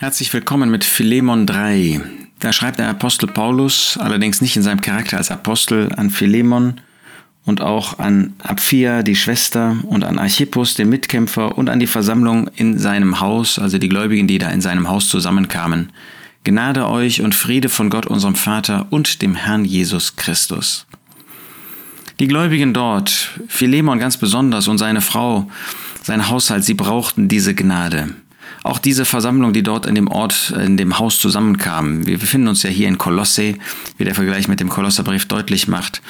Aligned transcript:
Herzlich 0.00 0.32
willkommen 0.32 0.70
mit 0.70 0.82
Philemon 0.82 1.44
3. 1.44 2.00
Da 2.38 2.54
schreibt 2.54 2.78
der 2.78 2.88
Apostel 2.88 3.26
Paulus, 3.26 3.98
allerdings 4.00 4.40
nicht 4.40 4.56
in 4.56 4.62
seinem 4.62 4.80
Charakter 4.80 5.18
als 5.18 5.30
Apostel, 5.30 5.92
an 5.94 6.08
Philemon 6.08 6.80
und 7.44 7.60
auch 7.60 7.98
an 7.98 8.32
Apphia, 8.38 9.02
die 9.02 9.14
Schwester, 9.14 9.76
und 9.84 10.04
an 10.04 10.18
Archippus, 10.18 10.72
den 10.72 10.88
Mitkämpfer, 10.88 11.58
und 11.58 11.68
an 11.68 11.80
die 11.80 11.86
Versammlung 11.86 12.48
in 12.56 12.78
seinem 12.78 13.20
Haus, 13.20 13.58
also 13.58 13.76
die 13.76 13.90
Gläubigen, 13.90 14.26
die 14.26 14.38
da 14.38 14.48
in 14.48 14.62
seinem 14.62 14.88
Haus 14.88 15.06
zusammenkamen. 15.10 15.92
Gnade 16.44 16.88
euch 16.88 17.20
und 17.20 17.34
Friede 17.34 17.68
von 17.68 17.90
Gott, 17.90 18.06
unserem 18.06 18.36
Vater 18.36 18.86
und 18.88 19.20
dem 19.20 19.34
Herrn 19.34 19.66
Jesus 19.66 20.16
Christus. 20.16 20.86
Die 22.20 22.26
Gläubigen 22.26 22.72
dort, 22.72 23.38
Philemon 23.48 23.98
ganz 23.98 24.16
besonders 24.16 24.66
und 24.66 24.78
seine 24.78 25.02
Frau, 25.02 25.50
sein 26.02 26.30
Haushalt, 26.30 26.64
sie 26.64 26.72
brauchten 26.72 27.28
diese 27.28 27.54
Gnade. 27.54 28.14
Auch 28.62 28.78
diese 28.78 29.04
Versammlung, 29.04 29.52
die 29.52 29.62
dort 29.62 29.86
in 29.86 29.94
dem 29.94 30.08
Ort, 30.08 30.50
in 30.50 30.76
dem 30.76 30.98
Haus 30.98 31.18
zusammenkam. 31.18 32.06
Wir 32.06 32.18
befinden 32.18 32.48
uns 32.48 32.62
ja 32.62 32.70
hier 32.70 32.88
in 32.88 32.98
Kolosse, 32.98 33.54
wie 33.96 34.04
der 34.04 34.14
Vergleich 34.14 34.48
mit 34.48 34.60
dem 34.60 34.68
Kolosserbrief 34.68 35.26
deutlich 35.26 35.66
macht, 35.66 36.02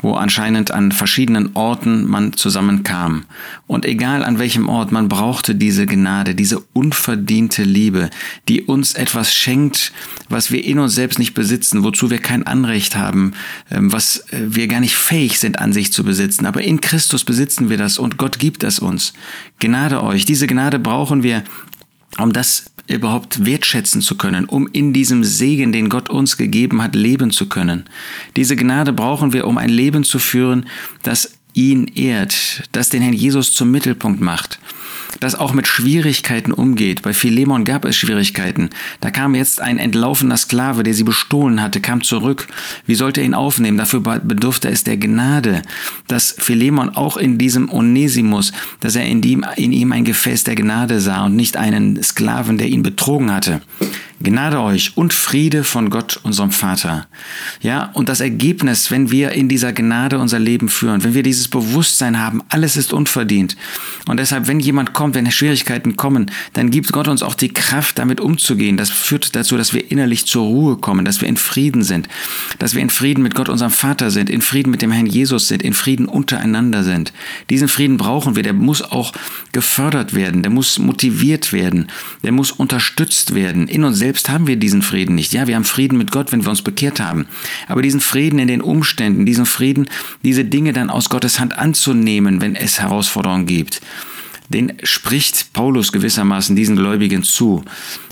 wo 0.00 0.14
anscheinend 0.14 0.70
an 0.70 0.92
verschiedenen 0.92 1.54
Orten 1.54 2.06
man 2.06 2.32
zusammenkam. 2.32 3.24
Und 3.66 3.84
egal 3.84 4.24
an 4.24 4.38
welchem 4.38 4.68
Ort, 4.68 4.90
man 4.90 5.08
brauchte 5.08 5.54
diese 5.54 5.84
Gnade, 5.84 6.34
diese 6.34 6.60
unverdiente 6.72 7.62
Liebe, 7.62 8.08
die 8.48 8.62
uns 8.62 8.94
etwas 8.94 9.34
schenkt, 9.34 9.92
was 10.30 10.50
wir 10.50 10.64
in 10.64 10.78
uns 10.78 10.94
selbst 10.94 11.18
nicht 11.18 11.34
besitzen, 11.34 11.82
wozu 11.82 12.10
wir 12.10 12.18
kein 12.18 12.46
Anrecht 12.46 12.96
haben, 12.96 13.32
ähm, 13.70 13.92
was 13.92 14.24
äh, 14.32 14.40
wir 14.46 14.66
gar 14.66 14.80
nicht 14.80 14.96
fähig 14.96 15.38
sind 15.38 15.58
an 15.58 15.74
sich 15.74 15.92
zu 15.92 16.04
besitzen. 16.04 16.46
Aber 16.46 16.62
in 16.62 16.80
Christus 16.80 17.24
besitzen 17.24 17.68
wir 17.68 17.76
das 17.76 17.98
und 17.98 18.16
Gott 18.16 18.38
gibt 18.38 18.64
es 18.64 18.78
uns. 18.78 19.12
Gnade 19.58 20.02
euch. 20.02 20.24
Diese 20.24 20.46
Gnade 20.46 20.78
brauchen 20.78 21.22
wir, 21.22 21.44
um 22.18 22.32
das 22.32 22.70
überhaupt 22.86 23.44
wertschätzen 23.44 24.00
zu 24.00 24.16
können, 24.16 24.46
um 24.46 24.66
in 24.72 24.92
diesem 24.92 25.22
Segen, 25.22 25.72
den 25.72 25.88
Gott 25.90 26.08
uns 26.08 26.36
gegeben 26.36 26.82
hat, 26.82 26.94
leben 26.94 27.30
zu 27.30 27.48
können. 27.48 27.84
Diese 28.36 28.56
Gnade 28.56 28.92
brauchen 28.92 29.32
wir, 29.32 29.46
um 29.46 29.58
ein 29.58 29.68
Leben 29.68 30.04
zu 30.04 30.18
führen, 30.18 30.66
das 31.02 31.34
ihn 31.52 31.86
ehrt, 31.88 32.68
das 32.72 32.88
den 32.88 33.02
Herrn 33.02 33.12
Jesus 33.12 33.52
zum 33.52 33.70
Mittelpunkt 33.70 34.20
macht 34.20 34.47
das 35.20 35.34
auch 35.34 35.52
mit 35.52 35.66
Schwierigkeiten 35.66 36.52
umgeht. 36.52 37.02
Bei 37.02 37.12
Philemon 37.12 37.64
gab 37.64 37.84
es 37.84 37.96
Schwierigkeiten. 37.96 38.70
Da 39.00 39.10
kam 39.10 39.34
jetzt 39.34 39.60
ein 39.60 39.78
entlaufener 39.78 40.36
Sklave, 40.36 40.82
der 40.82 40.94
sie 40.94 41.04
bestohlen 41.04 41.62
hatte, 41.62 41.80
kam 41.80 42.02
zurück. 42.02 42.48
Wie 42.86 42.94
sollte 42.94 43.20
er 43.20 43.26
ihn 43.26 43.34
aufnehmen? 43.34 43.78
Dafür 43.78 44.00
bedurfte 44.00 44.68
es 44.68 44.84
der 44.84 44.96
Gnade, 44.96 45.62
dass 46.06 46.34
Philemon 46.38 46.90
auch 46.90 47.16
in 47.16 47.38
diesem 47.38 47.70
Onesimus, 47.70 48.52
dass 48.80 48.96
er 48.96 49.04
in 49.04 49.22
ihm, 49.22 49.44
in 49.56 49.72
ihm 49.72 49.92
ein 49.92 50.04
Gefäß 50.04 50.44
der 50.44 50.54
Gnade 50.54 51.00
sah 51.00 51.26
und 51.26 51.36
nicht 51.36 51.56
einen 51.56 52.02
Sklaven, 52.02 52.58
der 52.58 52.68
ihn 52.68 52.82
betrogen 52.82 53.32
hatte. 53.32 53.60
Gnade 54.20 54.60
euch 54.60 54.96
und 54.96 55.12
Friede 55.12 55.62
von 55.62 55.90
Gott, 55.90 56.18
unserem 56.24 56.50
Vater. 56.50 57.06
Ja, 57.62 57.90
und 57.94 58.08
das 58.08 58.20
Ergebnis, 58.20 58.90
wenn 58.90 59.12
wir 59.12 59.30
in 59.30 59.48
dieser 59.48 59.72
Gnade 59.72 60.18
unser 60.18 60.40
Leben 60.40 60.68
führen, 60.68 61.04
wenn 61.04 61.14
wir 61.14 61.22
dieses 61.22 61.46
Bewusstsein 61.46 62.18
haben, 62.18 62.42
alles 62.48 62.76
ist 62.76 62.92
unverdient. 62.92 63.56
Und 64.08 64.18
deshalb, 64.18 64.48
wenn 64.48 64.58
jemand 64.58 64.92
kommt, 64.92 65.14
wenn 65.14 65.30
Schwierigkeiten 65.30 65.94
kommen, 65.94 66.32
dann 66.54 66.70
gibt 66.70 66.90
Gott 66.90 67.06
uns 67.06 67.22
auch 67.22 67.34
die 67.34 67.52
Kraft, 67.52 67.98
damit 67.98 68.20
umzugehen. 68.20 68.76
Das 68.76 68.90
führt 68.90 69.36
dazu, 69.36 69.56
dass 69.56 69.72
wir 69.72 69.88
innerlich 69.90 70.26
zur 70.26 70.46
Ruhe 70.46 70.76
kommen, 70.78 71.04
dass 71.04 71.20
wir 71.20 71.28
in 71.28 71.36
Frieden 71.36 71.82
sind, 71.82 72.08
dass 72.58 72.74
wir 72.74 72.82
in 72.82 72.90
Frieden 72.90 73.22
mit 73.22 73.36
Gott, 73.36 73.48
unserem 73.48 73.70
Vater 73.70 74.10
sind, 74.10 74.30
in 74.30 74.42
Frieden 74.42 74.70
mit 74.70 74.82
dem 74.82 74.90
Herrn 74.90 75.06
Jesus 75.06 75.46
sind, 75.46 75.62
in 75.62 75.74
Frieden 75.74 76.06
untereinander 76.06 76.82
sind. 76.82 77.12
Diesen 77.50 77.68
Frieden 77.68 77.98
brauchen 77.98 78.34
wir, 78.34 78.42
der 78.42 78.52
muss 78.52 78.82
auch 78.82 79.12
gefördert 79.52 80.14
werden, 80.14 80.42
der 80.42 80.50
muss 80.50 80.80
motiviert 80.80 81.52
werden, 81.52 81.86
der 82.24 82.32
muss 82.32 82.50
unterstützt 82.50 83.34
werden 83.36 83.68
in 83.68 83.84
uns 83.84 83.98
selbst 83.98 84.07
selbst 84.08 84.30
haben 84.30 84.46
wir 84.46 84.56
diesen 84.56 84.80
Frieden 84.80 85.16
nicht. 85.16 85.34
Ja, 85.34 85.46
wir 85.46 85.54
haben 85.54 85.66
Frieden 85.66 85.98
mit 85.98 86.12
Gott, 86.12 86.32
wenn 86.32 86.42
wir 86.42 86.48
uns 86.48 86.62
bekehrt 86.62 86.98
haben. 86.98 87.26
Aber 87.66 87.82
diesen 87.82 88.00
Frieden 88.00 88.38
in 88.38 88.48
den 88.48 88.62
Umständen, 88.62 89.26
diesen 89.26 89.44
Frieden, 89.44 89.86
diese 90.24 90.46
Dinge 90.46 90.72
dann 90.72 90.88
aus 90.88 91.10
Gottes 91.10 91.38
Hand 91.38 91.58
anzunehmen, 91.58 92.40
wenn 92.40 92.56
es 92.56 92.80
Herausforderungen 92.80 93.44
gibt, 93.44 93.82
den 94.48 94.72
spricht 94.82 95.52
Paulus 95.52 95.92
gewissermaßen 95.92 96.56
diesen 96.56 96.76
Gläubigen 96.76 97.22
zu. 97.22 97.66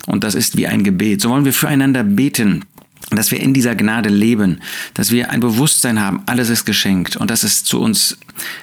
Und 0.05 0.23
das 0.23 0.35
ist 0.35 0.59
wie 0.59 0.67
ein 0.67 0.85
Gebet. 0.85 1.23
So 1.23 1.31
wollen 1.31 1.47
wir 1.47 1.55
füreinander 1.55 2.05
beten 2.05 2.67
dass 3.11 3.31
wir 3.31 3.39
in 3.39 3.55
dieser 3.55 3.77
Gnade 3.77 4.09
leben, 4.09 4.61
dass 4.95 5.13
wir 5.13 5.31
ein 5.31 5.39
Bewusstsein 5.39 6.01
haben, 6.01 6.25
alles 6.27 6.51
ist 6.51 6.65
geschenkt 6.65 7.17
und 7.17 7.31
dass 7.31 7.45
es 7.45 7.63
zu 7.63 7.81
uns, 7.81 8.19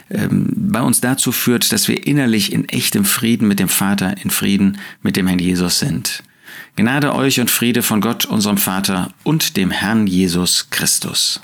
ähm, 0.09 0.49
bei 0.53 0.81
uns 0.81 0.99
dazu 0.99 1.31
führt, 1.31 1.72
dass 1.72 1.88
wir 1.88 2.05
innerlich 2.05 2.51
in 2.51 2.67
echtem 2.67 3.05
Frieden 3.05 3.47
mit 3.47 3.59
dem 3.59 3.69
Vater, 3.69 4.17
in 4.22 4.31
Frieden 4.31 4.79
mit 5.01 5.16
dem 5.16 5.27
Herrn 5.27 5.39
Jesus 5.39 5.79
sind. 5.79 6.23
Gnade 6.75 7.14
euch 7.16 7.40
und 7.40 7.52
Friede 7.52 7.84
von 7.84 8.02
Gott, 8.02 8.25
unserem 8.25 8.58
Vater 8.58 9.14
und 9.24 9.58
dem 9.58 9.72
Herrn 9.72 10.08
Jesus 10.08 10.69
Christus. 10.69 11.41